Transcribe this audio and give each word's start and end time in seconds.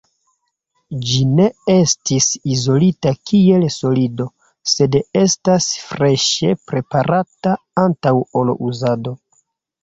Ĝi 1.07 1.17
ne 1.39 1.43
estis 1.73 2.29
izolita 2.55 3.11
kiel 3.31 3.65
solido, 3.75 4.27
sed 4.71 4.97
estas 5.25 5.69
freŝe 5.91 6.51
preparata 6.73 7.55
antaŭ 7.85 8.15
ol 8.43 8.55
uzado. 8.71 9.15